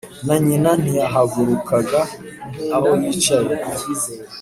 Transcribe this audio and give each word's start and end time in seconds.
na 0.25 0.35
nyina 0.45 0.71
ntiyahagurukaga 0.81 2.01
aho 2.75 2.89
yicaye 3.01 3.53